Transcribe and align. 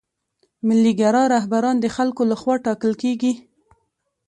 ملي 0.67 0.93
ګرا 0.99 1.23
رهبران 1.35 1.75
د 1.79 1.85
خلکو 1.95 2.21
له 2.31 2.35
خوا 2.41 2.55
ټاکل 2.65 2.93
کیږي. 3.01 3.33